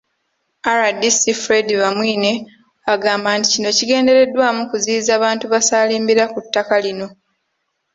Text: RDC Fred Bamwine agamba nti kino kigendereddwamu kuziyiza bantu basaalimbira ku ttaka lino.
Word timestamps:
RDC 0.83 1.19
Fred 1.43 1.67
Bamwine 1.81 2.33
agamba 2.93 3.29
nti 3.37 3.47
kino 3.53 3.69
kigendereddwamu 3.77 4.61
kuziyiza 4.69 5.13
bantu 5.23 5.45
basaalimbira 5.53 6.23
ku 6.33 6.39
ttaka 6.45 6.75
lino. 6.85 7.07